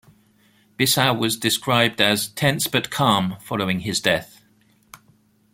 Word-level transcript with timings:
Bissau 0.79 1.15
was 1.19 1.37
described 1.37 2.01
as 2.01 2.29
"tense 2.29 2.65
but 2.67 2.89
calm" 2.89 3.37
following 3.39 3.81
his 3.81 4.01
death. 4.01 4.41